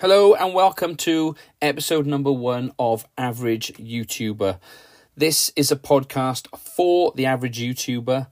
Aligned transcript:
Hello 0.00 0.34
and 0.34 0.52
welcome 0.52 0.94
to 0.96 1.34
episode 1.62 2.06
number 2.06 2.30
one 2.30 2.70
of 2.78 3.06
Average 3.16 3.72
YouTuber. 3.78 4.60
This 5.16 5.50
is 5.56 5.72
a 5.72 5.76
podcast 5.76 6.54
for 6.58 7.14
the 7.16 7.24
average 7.24 7.58
YouTuber, 7.58 8.26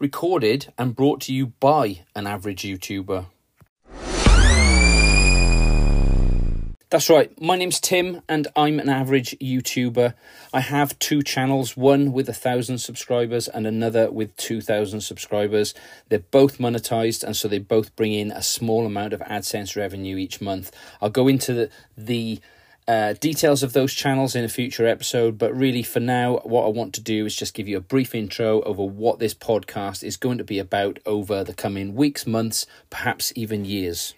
recorded 0.00 0.72
and 0.76 0.96
brought 0.96 1.20
to 1.20 1.32
you 1.32 1.46
by 1.60 2.00
an 2.16 2.26
average 2.26 2.62
YouTuber. 2.62 3.26
That's 6.94 7.10
right, 7.10 7.32
my 7.42 7.56
name's 7.56 7.80
Tim 7.80 8.22
and 8.28 8.46
I'm 8.54 8.78
an 8.78 8.88
average 8.88 9.36
YouTuber. 9.40 10.14
I 10.52 10.60
have 10.60 10.96
two 11.00 11.24
channels, 11.24 11.76
one 11.76 12.12
with 12.12 12.28
a 12.28 12.32
thousand 12.32 12.78
subscribers 12.78 13.48
and 13.48 13.66
another 13.66 14.12
with 14.12 14.36
2,000 14.36 15.00
subscribers. 15.00 15.74
They're 16.08 16.20
both 16.20 16.58
monetized 16.58 17.24
and 17.24 17.36
so 17.36 17.48
they 17.48 17.58
both 17.58 17.96
bring 17.96 18.12
in 18.12 18.30
a 18.30 18.44
small 18.44 18.86
amount 18.86 19.12
of 19.12 19.18
AdSense 19.22 19.74
revenue 19.74 20.16
each 20.16 20.40
month. 20.40 20.70
I'll 21.02 21.10
go 21.10 21.26
into 21.26 21.52
the, 21.52 21.70
the 21.96 22.40
uh, 22.86 23.14
details 23.14 23.64
of 23.64 23.72
those 23.72 23.92
channels 23.92 24.36
in 24.36 24.44
a 24.44 24.48
future 24.48 24.86
episode, 24.86 25.36
but 25.36 25.52
really 25.52 25.82
for 25.82 25.98
now, 25.98 26.36
what 26.44 26.64
I 26.64 26.68
want 26.68 26.94
to 26.94 27.00
do 27.00 27.26
is 27.26 27.34
just 27.34 27.54
give 27.54 27.66
you 27.66 27.76
a 27.76 27.80
brief 27.80 28.14
intro 28.14 28.62
over 28.62 28.84
what 28.84 29.18
this 29.18 29.34
podcast 29.34 30.04
is 30.04 30.16
going 30.16 30.38
to 30.38 30.44
be 30.44 30.60
about 30.60 31.00
over 31.04 31.42
the 31.42 31.54
coming 31.54 31.96
weeks, 31.96 32.24
months, 32.24 32.66
perhaps 32.88 33.32
even 33.34 33.64
years. 33.64 34.14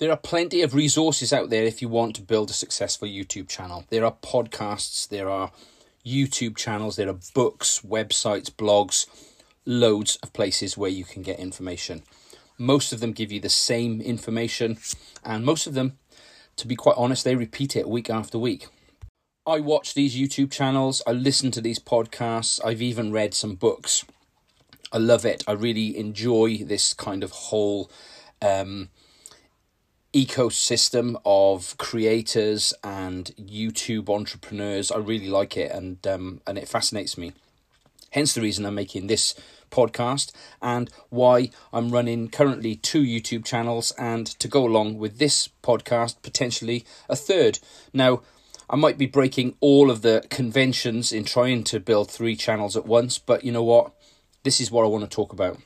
There 0.00 0.10
are 0.10 0.16
plenty 0.16 0.62
of 0.62 0.74
resources 0.74 1.30
out 1.30 1.50
there 1.50 1.64
if 1.64 1.82
you 1.82 1.88
want 1.90 2.16
to 2.16 2.22
build 2.22 2.48
a 2.48 2.54
successful 2.54 3.06
YouTube 3.06 3.50
channel. 3.50 3.84
There 3.90 4.06
are 4.06 4.16
podcasts, 4.22 5.06
there 5.06 5.28
are 5.28 5.52
YouTube 6.06 6.56
channels, 6.56 6.96
there 6.96 7.10
are 7.10 7.18
books, 7.34 7.82
websites, 7.86 8.50
blogs, 8.50 9.04
loads 9.66 10.16
of 10.22 10.32
places 10.32 10.78
where 10.78 10.88
you 10.88 11.04
can 11.04 11.20
get 11.20 11.38
information. 11.38 12.02
Most 12.56 12.94
of 12.94 13.00
them 13.00 13.12
give 13.12 13.30
you 13.30 13.40
the 13.40 13.50
same 13.50 14.00
information, 14.00 14.78
and 15.22 15.44
most 15.44 15.66
of 15.66 15.74
them, 15.74 15.98
to 16.56 16.66
be 16.66 16.76
quite 16.76 16.96
honest, 16.96 17.24
they 17.24 17.36
repeat 17.36 17.76
it 17.76 17.86
week 17.86 18.08
after 18.08 18.38
week. 18.38 18.68
I 19.46 19.60
watch 19.60 19.92
these 19.92 20.16
YouTube 20.16 20.50
channels, 20.50 21.02
I 21.06 21.12
listen 21.12 21.50
to 21.50 21.60
these 21.60 21.78
podcasts, 21.78 22.58
I've 22.64 22.80
even 22.80 23.12
read 23.12 23.34
some 23.34 23.54
books. 23.54 24.06
I 24.92 24.96
love 24.96 25.26
it. 25.26 25.44
I 25.46 25.52
really 25.52 25.96
enjoy 25.96 26.64
this 26.64 26.94
kind 26.94 27.22
of 27.22 27.32
whole 27.32 27.90
um, 28.40 28.88
ecosystem 30.12 31.20
of 31.24 31.76
creators 31.78 32.74
and 32.82 33.32
YouTube 33.40 34.08
entrepreneurs. 34.08 34.90
I 34.90 34.98
really 34.98 35.28
like 35.28 35.56
it 35.56 35.70
and 35.70 36.04
um, 36.06 36.40
and 36.46 36.58
it 36.58 36.68
fascinates 36.68 37.16
me. 37.16 37.32
Hence 38.10 38.34
the 38.34 38.40
reason 38.40 38.66
I'm 38.66 38.74
making 38.74 39.06
this 39.06 39.34
podcast 39.70 40.32
and 40.60 40.90
why 41.10 41.50
I'm 41.72 41.90
running 41.90 42.28
currently 42.28 42.74
two 42.74 43.02
YouTube 43.02 43.44
channels 43.44 43.92
and 43.92 44.26
to 44.26 44.48
go 44.48 44.66
along 44.66 44.98
with 44.98 45.18
this 45.18 45.48
podcast 45.62 46.16
potentially 46.22 46.84
a 47.08 47.14
third. 47.14 47.60
Now 47.92 48.22
I 48.68 48.76
might 48.76 48.98
be 48.98 49.06
breaking 49.06 49.54
all 49.60 49.90
of 49.90 50.02
the 50.02 50.24
conventions 50.28 51.12
in 51.12 51.24
trying 51.24 51.62
to 51.64 51.78
build 51.78 52.10
three 52.10 52.34
channels 52.34 52.76
at 52.76 52.86
once, 52.86 53.18
but 53.18 53.44
you 53.44 53.52
know 53.52 53.64
what? 53.64 53.92
This 54.42 54.60
is 54.60 54.70
what 54.70 54.84
I 54.84 54.88
want 54.88 55.08
to 55.08 55.14
talk 55.14 55.32
about. 55.32 55.58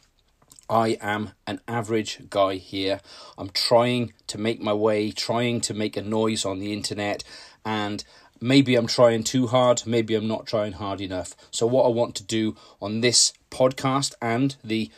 I 0.68 0.96
am 1.00 1.30
an 1.46 1.60
average 1.68 2.30
guy 2.30 2.54
here. 2.54 3.00
I'm 3.36 3.50
trying 3.50 4.14
to 4.28 4.38
make 4.38 4.60
my 4.60 4.72
way, 4.72 5.10
trying 5.10 5.60
to 5.62 5.74
make 5.74 5.96
a 5.96 6.02
noise 6.02 6.44
on 6.44 6.58
the 6.58 6.72
internet, 6.72 7.22
and 7.64 8.04
maybe 8.40 8.74
I'm 8.74 8.86
trying 8.86 9.24
too 9.24 9.46
hard, 9.48 9.82
maybe 9.86 10.14
I'm 10.14 10.28
not 10.28 10.46
trying 10.46 10.72
hard 10.72 11.00
enough. 11.00 11.36
So, 11.50 11.66
what 11.66 11.84
I 11.84 11.88
want 11.88 12.14
to 12.16 12.24
do 12.24 12.56
on 12.80 13.00
this 13.00 13.32
podcast 13.50 14.14
and 14.22 14.56
the 14.64 14.90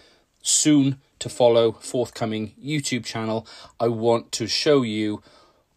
soon 0.42 1.00
to 1.18 1.28
follow 1.28 1.72
forthcoming 1.72 2.52
YouTube 2.62 3.04
channel, 3.04 3.46
I 3.80 3.88
want 3.88 4.32
to 4.32 4.46
show 4.46 4.82
you 4.82 5.22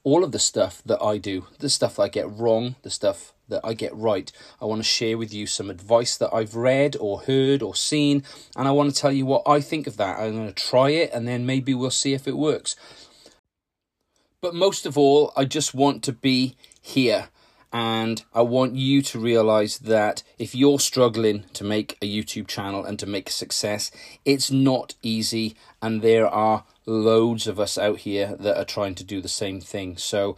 all 0.03 0.23
of 0.23 0.31
the 0.31 0.39
stuff 0.39 0.81
that 0.85 1.01
I 1.01 1.17
do, 1.17 1.47
the 1.59 1.69
stuff 1.69 1.99
I 1.99 2.09
get 2.09 2.29
wrong, 2.29 2.75
the 2.83 2.89
stuff 2.89 3.33
that 3.49 3.61
I 3.63 3.73
get 3.73 3.95
right. 3.95 4.31
I 4.61 4.65
want 4.65 4.79
to 4.79 4.87
share 4.87 5.17
with 5.17 5.33
you 5.33 5.45
some 5.45 5.69
advice 5.69 6.17
that 6.17 6.33
I've 6.33 6.55
read 6.55 6.95
or 6.99 7.21
heard 7.21 7.61
or 7.61 7.75
seen, 7.75 8.23
and 8.55 8.67
I 8.67 8.71
want 8.71 8.93
to 8.93 8.99
tell 8.99 9.11
you 9.11 9.25
what 9.25 9.43
I 9.45 9.61
think 9.61 9.87
of 9.87 9.97
that. 9.97 10.19
I'm 10.19 10.35
going 10.35 10.53
to 10.53 10.53
try 10.53 10.89
it 10.89 11.11
and 11.13 11.27
then 11.27 11.45
maybe 11.45 11.73
we'll 11.73 11.91
see 11.91 12.13
if 12.13 12.27
it 12.27 12.37
works. 12.37 12.75
But 14.41 14.55
most 14.55 14.85
of 14.85 14.97
all, 14.97 15.33
I 15.35 15.45
just 15.45 15.73
want 15.73 16.03
to 16.03 16.13
be 16.13 16.55
here. 16.81 17.29
And 17.71 18.23
I 18.33 18.41
want 18.41 18.75
you 18.75 19.03
to 19.03 19.19
realize 19.19 19.77
that 19.79 20.23
if 20.39 20.55
you're 20.55 20.79
struggling 20.79 21.43
to 21.53 21.63
make 21.63 21.97
a 22.01 22.07
YouTube 22.07 22.47
channel 22.47 22.83
and 22.83 22.97
to 22.97 23.05
make 23.05 23.29
success, 23.29 23.91
it's 24.25 24.49
not 24.49 24.95
easy. 25.03 25.55
And 25.79 26.01
there 26.01 26.27
are 26.27 26.63
loads 26.87 27.45
of 27.45 27.59
us 27.59 27.77
out 27.77 27.99
here 27.99 28.35
that 28.39 28.57
are 28.57 28.65
trying 28.65 28.95
to 28.95 29.03
do 29.03 29.21
the 29.21 29.27
same 29.27 29.61
thing. 29.61 29.97
So 29.97 30.35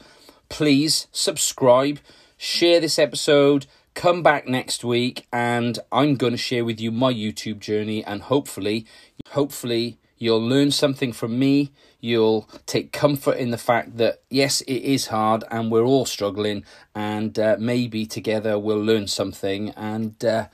please 0.49 1.07
subscribe 1.13 1.99
share 2.41 2.79
this 2.79 2.97
episode, 2.97 3.67
come 3.93 4.23
back 4.23 4.47
next 4.47 4.83
week, 4.83 5.27
and 5.31 5.77
I'm 5.91 6.15
going 6.15 6.33
to 6.33 6.37
share 6.37 6.65
with 6.65 6.81
you 6.81 6.91
my 6.91 7.13
YouTube 7.13 7.59
journey, 7.59 8.03
and 8.03 8.23
hopefully, 8.23 8.87
hopefully, 9.29 9.99
you'll 10.17 10.41
learn 10.41 10.71
something 10.71 11.13
from 11.13 11.37
me. 11.37 11.71
You'll 11.99 12.49
take 12.65 12.91
comfort 12.91 13.37
in 13.37 13.51
the 13.51 13.59
fact 13.59 13.97
that 13.97 14.23
yes, 14.31 14.61
it 14.61 14.81
is 14.81 15.07
hard, 15.07 15.43
and 15.51 15.71
we're 15.71 15.85
all 15.85 16.07
struggling, 16.07 16.65
and 16.95 17.37
uh, 17.37 17.57
maybe 17.59 18.07
together 18.07 18.57
we'll 18.57 18.83
learn 18.83 19.05
something, 19.05 19.69
and 19.77 20.25
uh, 20.25 20.47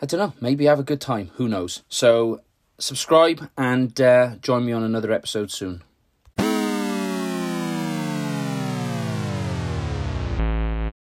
I 0.00 0.06
don't 0.06 0.18
know, 0.18 0.32
maybe 0.40 0.64
have 0.64 0.80
a 0.80 0.82
good 0.82 1.02
time. 1.02 1.30
Who 1.34 1.46
knows? 1.46 1.82
So 1.90 2.40
subscribe 2.78 3.50
and 3.58 4.00
uh, 4.00 4.36
join 4.40 4.64
me 4.64 4.72
on 4.72 4.82
another 4.82 5.12
episode 5.12 5.50
soon. 5.50 5.82